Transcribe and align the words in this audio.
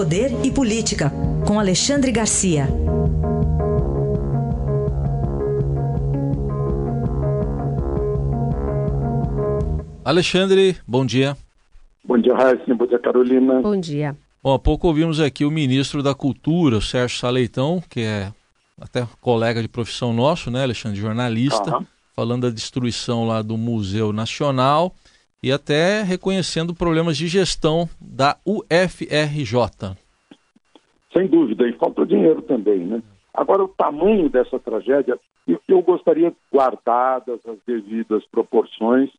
Poder 0.00 0.30
e 0.42 0.50
Política, 0.50 1.12
com 1.46 1.60
Alexandre 1.60 2.10
Garcia. 2.10 2.66
Alexandre, 10.02 10.78
bom 10.88 11.04
dia. 11.04 11.36
Bom 12.02 12.16
dia, 12.16 12.34
Raíssa. 12.34 12.74
Bom 12.74 12.86
dia, 12.86 12.98
Carolina. 12.98 13.60
Bom 13.60 13.78
dia. 13.78 14.16
Bom, 14.42 14.54
há 14.54 14.58
pouco 14.58 14.88
ouvimos 14.88 15.20
aqui 15.20 15.44
o 15.44 15.50
ministro 15.50 16.02
da 16.02 16.14
Cultura, 16.14 16.78
o 16.78 16.80
Sérgio 16.80 17.18
Saleitão, 17.18 17.82
que 17.86 18.00
é 18.00 18.32
até 18.80 19.06
colega 19.20 19.60
de 19.60 19.68
profissão 19.68 20.14
nosso, 20.14 20.50
né, 20.50 20.62
Alexandre, 20.62 20.98
jornalista, 20.98 21.76
uhum. 21.76 21.84
falando 22.16 22.44
da 22.44 22.50
destruição 22.50 23.26
lá 23.26 23.42
do 23.42 23.58
Museu 23.58 24.14
Nacional 24.14 24.94
e 25.42 25.50
até 25.50 26.02
reconhecendo 26.02 26.74
problemas 26.74 27.16
de 27.16 27.26
gestão 27.26 27.88
da 28.00 28.36
UFRJ. 28.46 29.96
Sem 31.16 31.26
dúvida, 31.26 31.68
e 31.68 31.72
falta 31.72 32.06
dinheiro 32.06 32.42
também, 32.42 32.78
né? 32.80 33.02
Agora, 33.32 33.64
o 33.64 33.68
tamanho 33.68 34.28
dessa 34.28 34.58
tragédia, 34.58 35.18
eu, 35.46 35.60
eu 35.66 35.82
gostaria, 35.82 36.32
guardadas 36.52 37.40
as 37.46 37.58
devidas 37.66 38.24
proporções, 38.26 39.10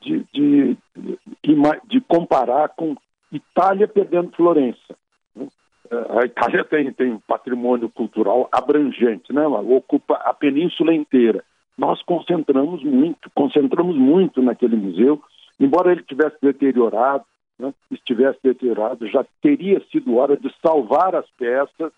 de, 0.00 0.24
de, 0.32 0.76
de, 0.96 1.58
de 1.86 2.00
comparar 2.00 2.70
com 2.70 2.96
Itália 3.30 3.86
perdendo 3.86 4.34
Florença. 4.34 4.96
Né? 5.36 5.46
A 5.90 6.24
Itália 6.24 6.64
tem, 6.64 6.92
tem 6.92 7.18
patrimônio 7.26 7.88
cultural 7.90 8.48
abrangente, 8.50 9.32
né? 9.32 9.44
Ela 9.44 9.60
ocupa 9.60 10.14
a 10.14 10.32
península 10.32 10.94
inteira. 10.94 11.44
Nós 11.76 12.02
concentramos 12.02 12.82
muito, 12.82 13.30
concentramos 13.34 13.96
muito 13.96 14.42
naquele 14.42 14.76
museu, 14.76 15.22
embora 15.60 15.92
ele 15.92 16.02
tivesse 16.02 16.36
deteriorado, 16.40 17.24
né? 17.58 17.72
estivesse 17.90 18.38
deteriorado, 18.42 19.06
já 19.06 19.24
teria 19.42 19.80
sido 19.92 20.16
hora 20.16 20.36
de 20.36 20.52
salvar 20.62 21.14
as 21.14 21.28
peças, 21.38 21.92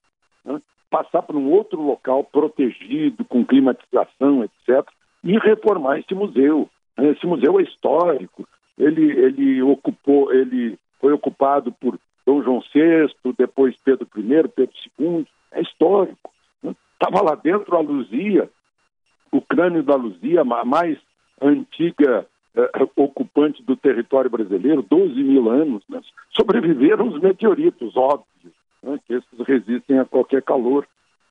né? 0.45 0.61
passar 0.91 1.23
para 1.23 1.37
um 1.37 1.51
outro 1.51 1.81
local 1.81 2.25
protegido, 2.25 3.25
com 3.25 3.47
climatização, 3.47 4.45
etc., 4.45 4.87
e 5.25 5.39
reformar 5.39 6.01
esse 6.01 6.15
museu. 6.15 6.69
Esse 6.99 7.25
museu 7.27 7.61
é 7.61 7.63
histórico. 7.63 8.47
Ele, 8.77 9.13
ele 9.13 9.63
ocupou, 9.63 10.33
ele 10.33 10.77
foi 11.01 11.13
ocupado 11.13 11.73
por 11.73 11.99
Dom 12.27 12.43
João 12.43 12.61
VI, 12.75 13.15
depois 13.39 13.77
Pedro 13.85 14.07
I, 14.17 14.49
Pedro 14.49 14.75
II. 14.99 15.27
É 15.53 15.63
histórico. 15.63 16.31
Estava 16.65 17.23
lá 17.23 17.35
dentro 17.37 17.77
a 17.77 17.81
Luzia, 17.81 18.51
o 19.31 19.41
crânio 19.41 19.83
da 19.83 19.95
Luzia, 19.95 20.43
a 20.43 20.65
mais 20.65 20.99
antiga 21.41 22.27
eh, 22.57 22.71
ocupante 22.97 23.63
do 23.63 23.77
território 23.77 24.31
brasileiro, 24.31 24.83
12 24.83 25.23
mil 25.23 25.51
anos. 25.51 25.83
Né? 25.89 26.01
Sobreviveram 26.31 27.09
os 27.09 27.21
meteoritos, 27.21 27.97
óbvio, 27.97 28.53
né? 28.83 28.99
que 29.07 29.15
esses 29.15 29.47
resistem 29.47 29.99
a 29.99 30.05
qualquer 30.05 30.43
calor. 30.43 30.87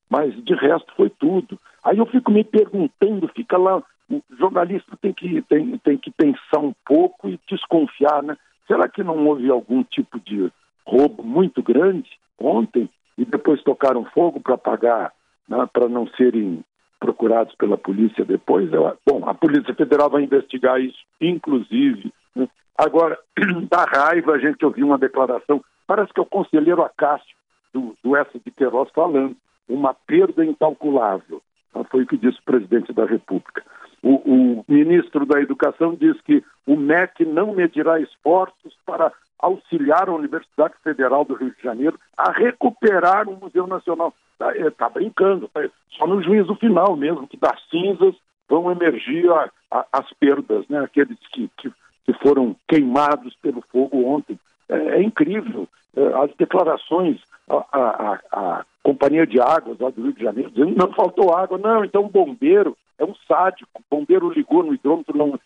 Mas 0.10 0.34
de 0.44 0.54
resto 0.54 0.94
foi 0.96 1.10
tudo. 1.10 1.58
Aí 1.84 1.98
eu 1.98 2.06
fico 2.06 2.32
me 2.32 2.44
perguntando, 2.44 3.30
fica 3.30 3.58
lá 3.58 3.82
o 4.12 4.22
jornalista 4.38 4.98
tem 5.02 5.14
que, 5.14 5.42
tem, 5.44 5.78
tem 5.78 5.98
que 5.98 6.12
pensar 6.12 6.60
um 6.60 6.74
pouco 6.86 7.30
e 7.30 7.40
desconfiar, 7.50 8.22
né? 8.22 8.38
Será 8.68 8.90
que 8.90 9.04
não 9.04 9.26
houve 9.26 9.50
algum 9.50 9.84
tipo 9.84 10.20
de 10.20 10.52
roubo 10.86 11.24
muito 11.24 11.64
grande 11.64 12.10
ontem 12.38 12.90
e 13.18 13.26
depois 13.26 13.64
tocaram 13.64 14.06
fogo 14.06 14.40
para 14.40 14.56
apagar, 14.56 15.14
né, 15.48 15.68
para 15.72 15.88
não 15.88 16.08
serem 16.10 16.64
procurados 17.02 17.54
pela 17.56 17.78
polícia 17.78 18.24
depois? 18.24 18.70
Bom, 19.06 19.28
a 19.28 19.34
Polícia 19.34 19.74
Federal 19.74 20.10
vai 20.10 20.24
investigar 20.24 20.80
isso, 20.80 21.00
inclusive. 21.20 22.14
Né? 22.36 22.48
Agora, 22.78 23.18
da 23.70 23.84
raiva, 23.84 24.34
a 24.34 24.40
gente 24.40 24.64
ouviu 24.64 24.86
uma 24.86 25.00
declaração, 25.00 25.62
parece 25.88 26.14
que 26.14 26.20
é 26.20 26.24
o 26.24 26.28
conselheiro 26.28 26.84
Acácio, 26.84 27.36
do, 27.74 27.96
do 28.04 28.16
S. 28.16 28.30
de 28.46 28.52
Queiroz, 28.52 28.90
falando, 28.94 29.36
uma 29.68 29.94
perda 29.94 30.46
incalculável. 30.46 31.42
Foi 31.90 32.04
o 32.04 32.08
que 32.08 32.18
disse 32.18 32.38
o 32.40 32.44
presidente 32.44 32.94
da 32.94 33.06
República. 33.06 33.64
O, 34.04 34.16
o, 34.16 34.66
ministro 34.68 35.26
da 35.26 35.40
Educação 35.40 35.96
diz 35.96 36.20
que 36.22 36.44
o 36.68 36.76
MEC 36.76 37.26
não 37.26 37.54
medirá 37.54 38.00
esforços 38.00 38.76
para 38.86 39.12
auxiliar 39.40 40.10
a 40.10 40.14
Universidade 40.14 40.74
Federal 40.84 41.24
do 41.24 41.34
Rio 41.34 41.54
de 41.56 41.64
Janeiro 41.64 42.00
a 42.18 42.32
recuperar 42.32 43.30
o 43.30 43.38
Museu 43.40 43.66
Nacional. 43.68 44.14
Está 44.50 44.68
é, 44.68 44.70
tá 44.72 44.90
brincando, 44.90 45.48
tá, 45.50 45.62
só 45.92 46.08
no 46.08 46.22
juízo 46.22 46.56
final 46.56 46.96
mesmo, 46.96 47.28
que 47.28 47.38
das 47.38 47.62
cinzas 47.70 48.16
vão 48.50 48.72
emergir 48.72 49.30
a, 49.32 49.50
a, 49.72 49.86
as 49.94 50.12
perdas, 50.20 50.68
né? 50.68 50.80
aqueles 50.80 51.18
que, 51.32 51.50
que, 51.58 51.72
que, 52.06 52.14
foram 52.22 52.56
queimados 52.68 53.36
pelo 53.42 53.62
fogo 53.72 54.06
ontem. 54.06 54.38
É, 54.68 54.98
é 54.98 55.04
incrível. 55.04 55.68
É, 55.96 56.06
as 56.24 56.36
declarações, 56.36 57.20
a, 57.50 57.66
a, 57.72 58.20
a, 58.32 58.66
Companhia 58.84 59.28
de 59.28 59.40
Águas 59.40 59.78
lá 59.80 59.92
do 59.92 60.02
Rio 60.02 60.14
de 60.14 60.24
Janeiro, 60.24 60.50
dizendo 60.50 60.76
não 60.76 60.92
faltou 60.94 61.36
água. 61.36 61.58
Não, 61.58 61.86
então 61.86 62.04
o 62.04 62.10
bombeiro 62.10 62.76
é 62.98 63.06
um 63.06 63.14
sádico. 63.28 63.70
O 63.76 63.96
bombeiro 63.96 64.32
ligou 64.32 64.64
no 64.64 64.74
hidrômetro, 64.74 65.16
não, 65.16 65.40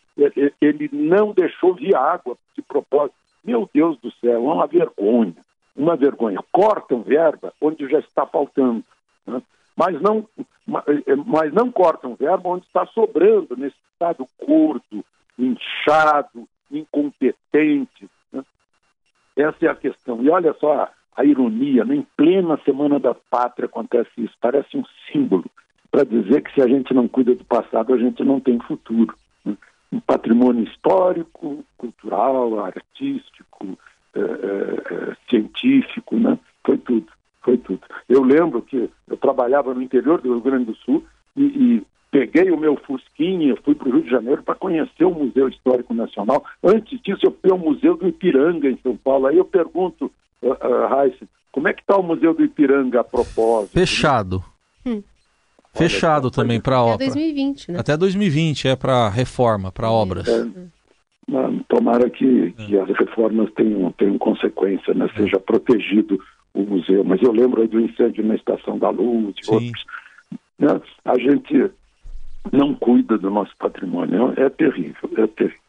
ele 0.61 0.89
não 0.93 1.33
deixou 1.33 1.75
vir 1.75 1.95
água 1.95 2.37
de 2.55 2.61
propósito. 2.61 3.15
Meu 3.43 3.69
Deus 3.73 3.99
do 3.99 4.09
céu, 4.13 4.33
é 4.33 4.37
uma 4.37 4.65
vergonha. 4.67 5.35
Uma 5.75 5.95
vergonha. 5.95 6.39
Cortam 6.51 7.01
verba 7.01 7.53
onde 7.59 7.87
já 7.89 7.99
está 7.99 8.25
faltando. 8.25 8.83
Né? 9.27 9.41
Mas, 9.75 10.01
não, 10.01 10.27
mas 11.25 11.53
não 11.53 11.71
cortam 11.71 12.15
verba 12.15 12.49
onde 12.49 12.65
está 12.65 12.85
sobrando, 12.87 13.57
nesse 13.57 13.75
estado 13.91 14.25
curto, 14.37 15.03
inchado, 15.37 16.47
incompetente. 16.71 18.09
Né? 18.31 18.43
Essa 19.35 19.65
é 19.65 19.69
a 19.69 19.75
questão. 19.75 20.23
E 20.23 20.29
olha 20.29 20.53
só 20.53 20.89
a 21.15 21.23
ironia, 21.25 21.83
né? 21.83 21.95
em 21.95 22.07
plena 22.15 22.59
Semana 22.63 22.99
da 22.99 23.13
Pátria 23.13 23.65
acontece 23.65 24.09
isso. 24.17 24.33
Parece 24.39 24.77
um 24.77 24.83
símbolo 25.11 25.45
para 25.91 26.03
dizer 26.03 26.41
que 26.41 26.53
se 26.53 26.61
a 26.61 26.67
gente 26.67 26.93
não 26.93 27.07
cuida 27.07 27.33
do 27.33 27.45
passado, 27.45 27.93
a 27.93 27.97
gente 27.97 28.23
não 28.23 28.39
tem 28.39 28.59
futuro. 28.59 29.15
Né? 29.43 29.55
Um 29.91 29.99
patrimônio 29.99 30.63
histórico, 30.65 31.63
cultural, 31.77 32.59
artístico, 32.59 33.77
científico, 35.29 36.17
né? 36.17 36.37
foi 36.65 36.77
tudo, 36.79 37.05
foi 37.43 37.57
tudo. 37.57 37.81
Eu 38.09 38.23
lembro 38.23 38.61
que 38.61 38.89
eu 39.07 39.17
trabalhava 39.17 39.73
no 39.73 39.81
interior 39.81 40.19
do 40.19 40.33
Rio 40.33 40.41
Grande 40.41 40.65
do 40.65 40.75
Sul 40.75 41.03
e, 41.37 41.43
e 41.43 41.83
peguei 42.09 42.49
o 42.49 42.57
meu 42.57 42.75
Fusquinha, 42.77 43.55
fui 43.63 43.75
para 43.75 43.89
o 43.89 43.91
Rio 43.91 44.03
de 44.03 44.09
Janeiro 44.09 44.41
para 44.41 44.55
conhecer 44.55 45.05
o 45.05 45.13
Museu 45.13 45.47
Histórico 45.47 45.93
Nacional. 45.93 46.43
Antes 46.63 46.99
disso, 47.01 47.21
eu 47.23 47.37
fui 47.41 47.51
ao 47.51 47.57
Museu 47.57 47.95
do 47.95 48.07
Ipiranga, 48.07 48.69
em 48.69 48.77
São 48.81 48.97
Paulo. 48.97 49.27
Aí 49.27 49.37
eu 49.37 49.45
pergunto, 49.45 50.11
uh, 50.41 50.51
uh, 50.51 51.27
como 51.51 51.67
é 51.67 51.73
que 51.73 51.81
está 51.81 51.97
o 51.97 52.03
Museu 52.03 52.33
do 52.33 52.43
Ipiranga 52.43 53.01
a 53.01 53.03
propósito? 53.03 53.73
Fechado. 53.73 54.43
Hum. 54.85 55.03
Fechado 55.73 56.31
também 56.31 56.61
para 56.61 56.81
obra. 56.81 56.95
Até 56.95 57.05
2020, 57.07 57.71
né? 57.73 57.79
Até 57.79 57.97
2020 57.97 58.69
é 58.69 58.75
para 58.77 59.09
reforma, 59.09 59.73
para 59.73 59.91
obras. 59.91 60.25
É, 60.25 60.47
tomara 61.67 62.09
que, 62.09 62.51
que, 62.51 62.77
as 62.77 62.89
reformas 62.89 63.51
tenham, 63.53 63.91
tenham 63.93 64.17
consequência, 64.17 64.93
né? 64.93 65.09
seja 65.15 65.39
protegido 65.39 66.19
o 66.53 66.61
museu. 66.61 67.03
Mas 67.03 67.21
eu 67.21 67.31
lembro 67.31 67.67
do 67.67 67.79
incêndio 67.79 68.25
na 68.25 68.35
Estação 68.35 68.77
da 68.77 68.89
Luz 68.89 69.35
e 69.43 69.51
outros. 69.51 69.85
Né? 70.59 70.81
A 71.03 71.17
gente 71.17 71.71
não 72.51 72.73
cuida 72.75 73.17
do 73.17 73.29
nosso 73.29 73.55
patrimônio. 73.57 74.33
É 74.37 74.49
terrível, 74.49 75.09
é 75.17 75.27
terrível. 75.27 75.59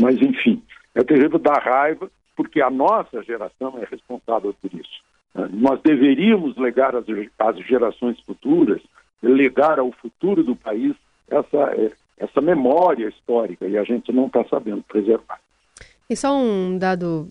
Mas, 0.00 0.20
enfim, 0.20 0.62
é 0.94 1.02
terrível 1.02 1.38
dar 1.38 1.62
raiva, 1.62 2.10
porque 2.36 2.60
a 2.60 2.70
nossa 2.70 3.22
geração 3.22 3.78
é 3.80 3.84
responsável 3.84 4.54
por 4.60 4.72
isso. 4.72 5.02
Nós 5.52 5.80
deveríamos 5.82 6.56
legar 6.56 6.94
às, 6.94 7.06
gerações 7.66 8.20
futuras 8.20 8.80
legar 9.20 9.78
ao 9.78 9.90
futuro 9.90 10.44
do 10.44 10.54
país 10.54 10.94
essa, 11.28 11.56
é, 11.74 11.90
essa 12.18 12.40
memória 12.40 13.08
histórica 13.08 13.66
e 13.66 13.76
a 13.76 13.84
gente 13.84 14.12
não 14.12 14.26
está 14.26 14.44
sabendo 14.44 14.82
preservar. 14.82 15.40
E 16.08 16.16
só 16.16 16.36
um 16.36 16.78
dado 16.78 17.28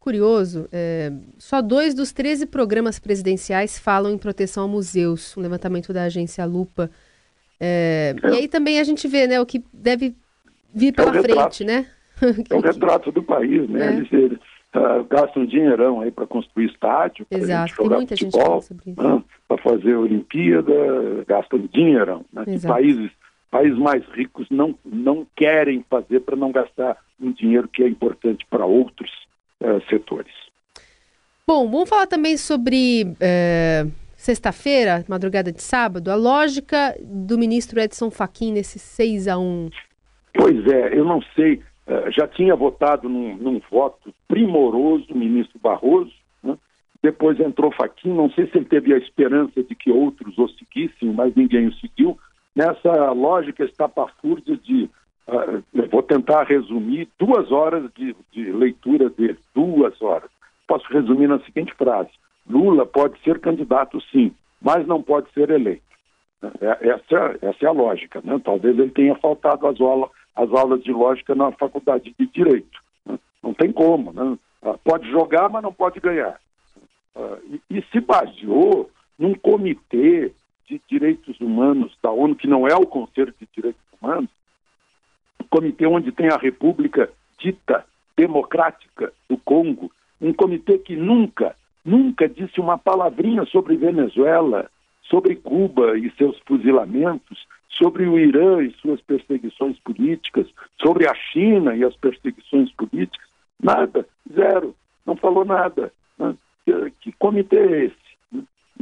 curioso, 0.00 0.68
é, 0.72 1.12
só 1.36 1.60
dois 1.60 1.94
dos 1.94 2.12
13 2.12 2.46
programas 2.46 2.98
presidenciais 2.98 3.78
falam 3.78 4.12
em 4.12 4.18
proteção 4.18 4.64
a 4.64 4.68
museus, 4.68 5.36
um 5.36 5.40
levantamento 5.40 5.92
da 5.92 6.04
agência 6.04 6.44
Lupa. 6.44 6.90
É, 7.60 8.14
é. 8.22 8.28
E 8.30 8.36
aí 8.38 8.48
também 8.48 8.80
a 8.80 8.84
gente 8.84 9.06
vê 9.08 9.26
né, 9.26 9.40
o 9.40 9.46
que 9.46 9.62
deve 9.72 10.14
vir 10.72 10.92
pela 10.92 11.16
é 11.16 11.22
frente, 11.22 11.64
né? 11.64 11.86
É 12.50 12.54
o 12.54 12.60
retrato 12.62 13.12
do 13.12 13.22
país, 13.22 13.68
né? 13.68 13.96
Eles, 13.96 14.12
eles 14.12 14.38
uh, 14.74 15.04
gastam 15.08 15.44
dinheirão 15.44 16.00
aí 16.00 16.10
para 16.10 16.26
construir 16.26 16.66
estádio, 16.66 17.26
para 17.26 17.66
jogar 17.66 17.96
muita 17.96 18.16
futebol, 18.16 18.64
né? 18.86 19.22
para 19.46 19.58
fazer 19.58 19.94
Olimpíada, 19.94 20.72
gastam 21.26 21.58
dinheirão. 21.72 22.24
Né? 22.32 22.44
países, 22.66 23.10
países 23.50 23.78
mais 23.78 24.04
ricos 24.08 24.46
não, 24.50 24.74
não 24.84 25.26
querem 25.36 25.84
fazer 25.88 26.20
para 26.20 26.36
não 26.36 26.52
gastar 26.52 26.96
um 27.20 27.32
dinheiro 27.32 27.68
que 27.68 27.82
é 27.82 27.88
importante 27.88 28.46
para 28.48 28.64
outros 28.64 29.10
uh, 29.60 29.80
setores. 29.88 30.32
Bom, 31.46 31.70
vamos 31.70 31.88
falar 31.88 32.06
também 32.06 32.36
sobre 32.36 33.04
uh, 33.04 33.90
sexta-feira, 34.14 35.04
madrugada 35.08 35.50
de 35.50 35.62
sábado, 35.62 36.10
a 36.10 36.14
lógica 36.14 36.94
do 37.02 37.38
ministro 37.38 37.80
Edson 37.80 38.10
Fachin 38.10 38.52
nesse 38.52 38.78
6 38.78 39.28
a 39.28 39.38
1 39.38 39.70
Pois 40.34 40.66
é, 40.66 40.96
eu 40.96 41.04
não 41.04 41.20
sei 41.34 41.62
eh, 41.88 42.10
já 42.10 42.28
tinha 42.28 42.54
votado 42.54 43.08
num, 43.08 43.34
num 43.36 43.60
voto 43.70 44.14
primoroso 44.28 45.06
o 45.10 45.16
ministro 45.16 45.58
Barroso, 45.58 46.12
né? 46.42 46.56
depois 47.02 47.40
entrou 47.40 47.72
Faquim, 47.72 48.12
não 48.12 48.30
sei 48.30 48.46
se 48.46 48.58
ele 48.58 48.66
teve 48.66 48.92
a 48.92 48.98
esperança 48.98 49.62
de 49.62 49.74
que 49.74 49.90
outros 49.90 50.36
o 50.36 50.48
seguissem, 50.48 51.10
mas 51.14 51.34
ninguém 51.34 51.66
o 51.66 51.74
seguiu, 51.76 52.18
nessa 52.58 53.12
lógica 53.12 53.64
estapafúrdia 53.64 54.56
de, 54.56 54.90
uh, 55.28 55.88
vou 55.92 56.02
tentar 56.02 56.42
resumir, 56.42 57.08
duas 57.16 57.52
horas 57.52 57.88
de, 57.94 58.16
de 58.32 58.50
leitura 58.50 59.08
dele, 59.10 59.38
duas 59.54 60.02
horas. 60.02 60.28
Posso 60.66 60.92
resumir 60.92 61.28
na 61.28 61.38
seguinte 61.44 61.72
frase, 61.74 62.10
Lula 62.50 62.84
pode 62.84 63.16
ser 63.22 63.38
candidato 63.38 64.00
sim, 64.10 64.34
mas 64.60 64.84
não 64.88 65.00
pode 65.00 65.30
ser 65.32 65.50
eleito. 65.50 65.82
É, 66.42 66.88
essa, 66.88 67.38
essa 67.42 67.64
é 67.64 67.68
a 67.68 67.72
lógica. 67.72 68.20
Né? 68.24 68.40
Talvez 68.44 68.76
ele 68.76 68.90
tenha 68.90 69.14
faltado 69.14 69.66
as, 69.68 69.80
aulas, 69.80 70.10
as 70.34 70.50
aulas 70.50 70.82
de 70.82 70.92
lógica 70.92 71.36
na 71.36 71.52
faculdade 71.52 72.12
de 72.18 72.26
Direito. 72.26 72.80
Né? 73.06 73.18
Não 73.40 73.54
tem 73.54 73.70
como. 73.70 74.12
Né? 74.12 74.36
Ah, 74.62 74.74
pode 74.82 75.08
jogar, 75.10 75.48
mas 75.48 75.62
não 75.62 75.72
pode 75.72 76.00
ganhar. 76.00 76.40
Ah, 77.14 77.38
e, 77.70 77.78
e 77.78 77.82
se 77.92 78.00
baseou 78.00 78.90
num 79.18 79.34
comitê 79.34 80.32
de 80.68 80.80
direitos 80.88 81.40
humanos 81.40 81.96
da 82.02 82.10
ONU, 82.10 82.36
que 82.36 82.46
não 82.46 82.66
é 82.66 82.74
o 82.74 82.86
Conselho 82.86 83.34
de 83.40 83.48
Direitos 83.54 83.80
Humanos, 84.00 84.30
um 85.40 85.46
comitê 85.48 85.86
onde 85.86 86.12
tem 86.12 86.28
a 86.28 86.36
República 86.36 87.10
dita 87.38 87.84
democrática 88.16 89.12
do 89.28 89.38
Congo, 89.38 89.90
um 90.20 90.32
comitê 90.32 90.78
que 90.78 90.96
nunca, 90.96 91.56
nunca 91.84 92.28
disse 92.28 92.60
uma 92.60 92.76
palavrinha 92.76 93.44
sobre 93.46 93.76
Venezuela, 93.76 94.70
sobre 95.04 95.36
Cuba 95.36 95.96
e 95.96 96.10
seus 96.16 96.38
fuzilamentos, 96.46 97.46
sobre 97.70 98.06
o 98.06 98.18
Irã 98.18 98.62
e 98.62 98.72
suas 98.82 99.00
perseguições 99.00 99.78
políticas, 99.78 100.46
sobre 100.82 101.08
a 101.08 101.14
China 101.14 101.76
e 101.76 101.84
as 101.84 101.96
perseguições 101.96 102.70
políticas, 102.72 103.26
nada, 103.62 104.06
zero, 104.32 104.74
não 105.06 105.16
falou 105.16 105.44
nada. 105.44 105.92
Né? 106.18 106.34
Que, 106.64 106.90
que, 107.00 107.12
comitê 107.12 107.56
é 107.56 107.84
esse? 107.86 107.96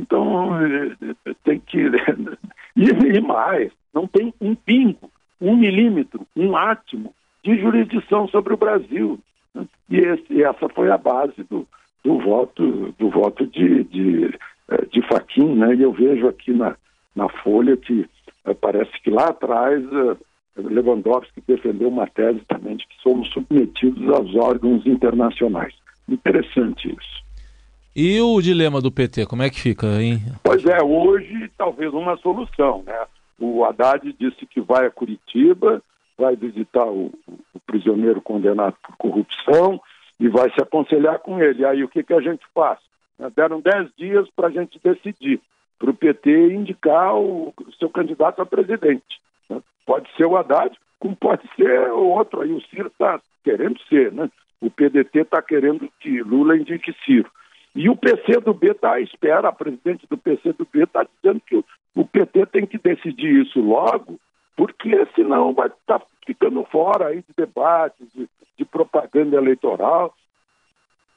Então, 0.07 0.57
eh, 0.65 1.35
tem 1.45 1.59
que. 1.59 1.91
e, 2.77 3.21
mais, 3.21 3.73
não 3.93 4.07
tem 4.07 4.33
um 4.41 4.55
pingo, 4.55 5.11
um 5.41 5.57
milímetro, 5.57 6.25
um 6.37 6.57
átimo 6.57 7.13
de 7.43 7.59
jurisdição 7.59 8.29
sobre 8.29 8.55
o 8.55 8.57
Brasil. 8.57 9.19
E 9.91 9.97
esse, 9.97 10.43
essa 10.43 10.69
foi 10.69 10.91
a 10.91 10.99
base 10.99 11.43
do, 11.51 11.67
do 12.05 12.19
voto, 12.21 12.95
do 12.99 13.11
voto 13.11 13.47
de, 13.47 13.85
de 13.85 14.35
eh, 14.69 14.87
de 14.93 15.03
Faquin, 15.09 15.57
né? 15.57 15.75
E 15.75 15.83
eu 15.83 15.93
vejo 15.93 16.29
aqui 16.29 16.53
na, 16.53 16.77
na 17.15 17.29
Folha 17.29 17.77
que 17.77 18.07
uh, 18.45 18.55
parece 18.55 18.93
que 19.03 19.11
lá 19.11 19.29
atrás 19.29 19.83
Lewandowski 20.57 21.43
defendeu 21.47 21.89
uma 21.89 22.07
tese 22.07 22.41
também 22.49 22.77
de 22.77 22.87
que 22.87 23.03
somos 23.03 23.29
submetidos 23.33 24.09
aos 24.09 24.35
órgãos 24.37 24.87
internacionais. 24.87 25.75
Interessante 26.09 26.89
isso. 26.89 27.26
E 27.99 28.21
o 28.21 28.43
dilema 28.43 28.79
do 28.83 28.93
PT, 28.93 29.25
como 29.25 29.43
é 29.43 29.49
que 29.49 29.59
fica, 29.59 29.87
hein? 29.87 30.19
Pois 30.45 30.63
é, 30.67 30.85
hoje 30.85 31.51
talvez 31.57 31.95
uma 31.95 32.15
solução, 32.19 32.83
né? 32.83 33.07
O 33.41 33.65
Haddad 33.65 34.15
disse 34.21 34.45
que 34.45 34.61
vai 34.61 34.85
a 34.85 34.91
Curitiba, 34.91 35.83
vai 36.19 36.37
visitar 36.37 36.85
o, 36.85 37.11
o 37.55 37.61
prisioneiro 37.67 38.21
condenado 38.21 38.77
por 38.83 38.99
corrupção 38.99 39.81
e 40.21 40.29
vai 40.29 40.51
se 40.51 40.61
aconselhar 40.61 41.21
com 41.21 41.41
ele. 41.41 41.65
Aí 41.65 41.83
o 41.83 41.89
que, 41.89 42.03
que 42.03 42.13
a 42.13 42.21
gente 42.21 42.45
faz? 42.55 42.79
Né? 43.19 43.33
Deram 43.35 43.63
dez 43.63 43.89
dias 43.97 44.29
para 44.37 44.49
a 44.49 44.51
gente 44.51 44.79
decidir, 44.85 45.41
para 45.79 45.89
o 45.89 45.95
PT 45.95 46.53
indicar 46.53 47.17
o, 47.17 47.49
o, 47.49 47.73
seu 47.79 47.89
candidato 47.89 48.43
a 48.43 48.47
presidente. 48.47 49.23
Né? 49.49 49.63
Pode 49.87 50.07
ser 50.19 50.27
o 50.27 50.37
Haddad, 50.37 50.77
como 51.01 51.17
pode 51.17 51.49
ser 51.57 51.91
o 51.93 52.09
outro. 52.09 52.43
Aí 52.43 52.53
o 52.53 52.61
Ciro 52.69 52.89
está 52.89 53.19
querendo 53.43 53.81
ser, 53.89 54.13
né? 54.13 54.31
O 54.61 54.71
PDT 54.71 55.21
está 55.21 55.41
querendo 55.41 55.91
que 55.99 56.21
Lula 56.21 56.59
indique 56.59 56.95
Ciro. 57.03 57.31
E 57.77 57.89
o 57.89 57.97
PC 57.97 58.41
do 58.41 58.55
B 58.55 58.71
está 58.71 58.95
à 58.95 59.01
espera, 59.01 59.49
a 59.49 59.53
presidente 59.53 60.07
do 60.09 60.17
PC 60.17 60.53
do 60.55 60.67
B 60.71 60.83
está 60.83 61.05
dizendo 61.05 61.41
que 61.41 61.63
o 61.95 62.05
PT 62.05 62.47
tem 62.47 62.67
que 62.67 62.79
decidir 62.79 63.43
isso 63.43 63.61
logo, 63.61 64.19
porque 64.57 65.07
senão 65.15 65.53
vai 65.53 65.69
estar 65.69 65.99
tá 65.99 66.07
ficando 66.27 66.65
fora 66.65 67.09
aí 67.09 67.19
de 67.19 67.35
debates, 67.37 68.07
de, 68.15 68.29
de 68.57 68.65
propaganda 68.65 69.37
eleitoral 69.37 70.15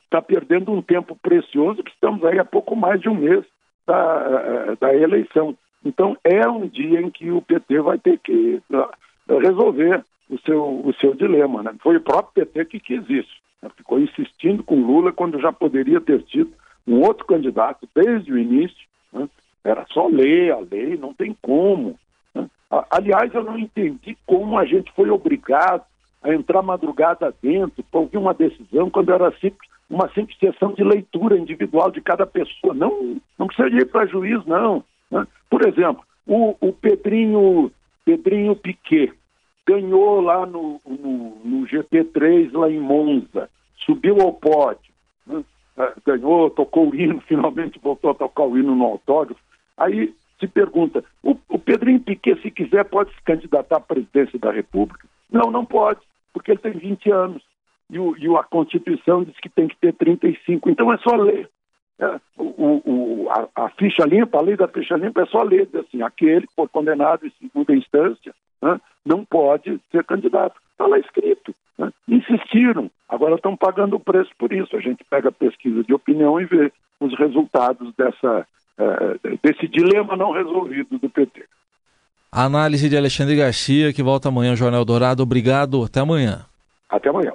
está 0.10 0.22
perdendo 0.22 0.72
um 0.72 0.82
tempo 0.82 1.16
precioso, 1.16 1.84
que 1.84 1.92
estamos 1.92 2.26
aí 2.26 2.40
há 2.40 2.46
pouco 2.46 2.76
mais 2.76 3.00
de 3.00 3.08
um 3.08 3.14
mês 3.14 3.46
da, 3.86 4.26
eh, 4.28 4.76
da 4.82 4.96
eleição. 4.96 5.56
Então, 5.86 6.18
é 6.24 6.48
um 6.50 6.68
dia 6.68 7.00
em 7.00 7.12
que 7.12 7.32
o 7.32 7.42
PT 7.44 7.80
vai 7.82 8.00
ter 8.00 8.18
que 8.18 8.62
eh, 8.74 9.40
resolver 9.40 10.04
o 10.30 10.38
seu, 10.40 10.64
o 10.64 10.94
seu 11.00 11.14
dilema. 11.16 11.64
Né? 11.64 11.76
Foi 11.82 11.98
o 11.98 12.02
próprio 12.02 12.46
PT 12.46 12.66
que 12.66 12.80
quis 12.80 13.10
isso. 13.10 13.36
Né? 13.62 13.70
Ficou 13.76 14.00
insistindo 14.00 14.64
com 14.64 14.86
Lula 14.86 15.12
quando 15.12 15.40
já 15.40 15.52
poderia 15.52 16.00
ter 16.00 16.22
tido 16.24 16.52
um 16.88 17.02
outro 17.02 17.26
candidato 17.26 17.88
desde 17.96 18.32
o 18.32 18.38
início. 18.38 18.88
Né? 19.12 19.28
Era 19.64 19.86
só 19.92 20.08
ler 20.08 20.52
a 20.52 20.60
lei, 20.60 20.98
não 20.98 21.14
tem 21.14 21.36
como. 21.42 22.00
Né? 22.34 22.48
Aliás, 22.92 23.34
eu 23.34 23.44
não 23.44 23.58
entendi 23.58 24.18
como 24.26 24.58
a 24.58 24.66
gente 24.66 24.92
foi 24.94 25.10
obrigado 25.10 25.84
a 26.22 26.34
entrar 26.34 26.62
madrugada 26.62 27.34
dentro 27.42 27.84
para 27.84 28.00
ouvir 28.00 28.18
uma 28.18 28.34
decisão 28.34 28.90
quando 28.90 29.12
era 29.12 29.32
simples 29.40 29.70
uma 29.90 30.08
simples 30.10 30.38
sessão 30.38 30.74
de 30.74 30.84
leitura 30.84 31.36
individual 31.36 31.90
de 31.90 32.00
cada 32.00 32.26
pessoa. 32.26 32.76
Não, 32.76 33.20
não 33.38 33.48
precisa 33.48 33.70
ir 33.70 33.86
para 33.86 34.06
juiz, 34.06 34.46
não. 34.46 34.84
Né? 35.10 35.26
Por 35.50 35.68
exemplo, 35.68 36.04
o, 36.28 36.56
o 36.62 36.72
Pedrinho, 36.72 37.72
Pedrinho 38.06 38.56
Piquet 38.56 39.12
ganhou 39.70 40.20
lá 40.22 40.46
no, 40.48 40.82
no, 40.86 41.36
no, 41.44 41.68
GP3, 41.68 42.52
lá 42.54 42.70
em 42.70 42.80
Monza, 42.80 43.50
subiu 43.86 44.20
ao 44.20 44.34
pódio, 44.34 44.92
né? 45.28 45.44
Ah, 45.78 45.94
ganhou, 46.06 46.50
tocou 46.50 46.90
o 46.90 46.96
hino, 46.96 47.22
finalmente 47.28 47.80
voltou 47.80 48.12
a 48.12 48.16
tocar 48.16 48.44
o 48.44 48.58
hino 48.58 48.76
no 48.76 48.86
autógrafo. 48.86 49.40
Aí 49.78 50.14
se 50.40 50.48
pergunta, 50.48 51.04
o, 51.24 51.38
o 51.48 51.60
Pedrinho 51.60 52.00
Piquet, 52.00 52.42
se 52.42 52.50
quiser, 52.50 52.84
pode 52.86 53.14
se 53.14 53.22
candidatar 53.22 53.78
à 53.78 53.82
presidência 53.82 54.40
da 54.40 54.52
República? 54.52 55.08
Não, 55.32 55.52
não 55.52 55.64
pode, 55.64 56.00
porque 56.34 56.52
ele 56.52 56.60
tem 56.60 56.72
20 56.72 57.12
anos 57.12 57.44
e, 57.90 58.00
o, 58.00 58.18
e 58.18 58.28
a 58.36 58.44
Constituição 58.44 59.24
diz 59.24 59.38
que 59.40 59.50
tem 59.50 59.68
que 59.68 59.78
ter 59.78 59.94
35. 59.94 60.70
Então 60.70 60.92
é 60.92 60.98
só 60.98 61.16
ler. 61.16 61.50
É, 62.00 62.20
o, 62.38 62.82
o, 62.86 63.30
a, 63.30 63.66
a, 63.66 63.70
ficha 63.72 64.06
limpa, 64.06 64.38
a 64.38 64.42
lei 64.42 64.56
da 64.56 64.68
ficha 64.68 64.96
limpa 64.96 65.22
é 65.22 65.26
só 65.26 65.44
ler, 65.44 65.68
assim, 65.76 66.02
aquele 66.02 66.48
que 66.48 66.56
for 66.56 66.70
condenado 66.70 67.26
em 67.26 67.32
segunda 67.32 67.76
instância 67.76 68.34
né, 68.62 68.80
não 69.06 69.26
pode 69.26 69.80
ser 69.92 70.06
candidato. 70.06 70.56
Está 70.72 70.88
lá 70.88 70.98
escrito. 70.98 71.54
Né? 71.78 71.92
Insistiram, 72.08 72.90
agora 73.08 73.36
estão 73.36 73.56
pagando 73.58 73.98
o 73.98 74.00
preço 74.00 74.32
por 74.38 74.54
isso. 74.54 74.78
A 74.78 74.80
gente 74.80 75.04
pega 75.10 75.28
a 75.28 75.34
pesquisa 75.34 75.84
de 75.84 75.94
opinião 75.94 76.40
e 76.40 76.46
vê 76.46 76.72
os 77.02 77.18
resultados 77.18 77.94
dessa, 77.96 78.48
é, 78.78 79.38
desse 79.44 79.68
dilema 79.68 80.16
não 80.16 80.32
resolvido 80.32 80.98
do 80.98 81.10
PT. 81.10 81.44
Análise 82.32 82.88
de 82.88 82.96
Alexandre 82.96 83.36
Garcia, 83.36 83.92
que 83.92 84.04
volta 84.04 84.30
amanhã 84.30 84.52
ao 84.52 84.56
Jornal 84.56 84.86
Dourado. 84.86 85.24
Obrigado, 85.24 85.84
até 85.84 86.00
amanhã. 86.00 86.46
Até 86.90 87.10
amanhã. 87.10 87.34